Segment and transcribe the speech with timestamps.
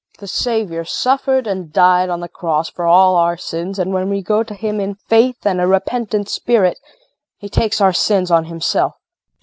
[0.17, 4.23] The Savior suffered and died on the cross for all our sins, and when we
[4.23, 6.79] go to Him in faith and a repentant spirit
[7.37, 8.95] he takes our sins on Himself.